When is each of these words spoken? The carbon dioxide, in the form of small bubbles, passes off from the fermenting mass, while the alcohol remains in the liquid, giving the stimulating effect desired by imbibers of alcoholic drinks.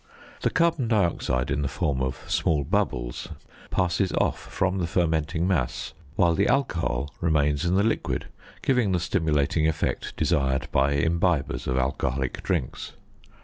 The 0.41 0.49
carbon 0.49 0.87
dioxide, 0.87 1.51
in 1.51 1.61
the 1.61 1.67
form 1.67 2.01
of 2.01 2.23
small 2.27 2.63
bubbles, 2.63 3.27
passes 3.69 4.11
off 4.13 4.39
from 4.51 4.79
the 4.79 4.87
fermenting 4.87 5.47
mass, 5.47 5.93
while 6.15 6.33
the 6.33 6.47
alcohol 6.47 7.13
remains 7.21 7.65
in 7.65 7.75
the 7.75 7.83
liquid, 7.83 8.25
giving 8.63 8.93
the 8.93 8.99
stimulating 8.99 9.67
effect 9.67 10.17
desired 10.17 10.67
by 10.71 10.93
imbibers 10.93 11.67
of 11.67 11.77
alcoholic 11.77 12.41
drinks. 12.41 12.93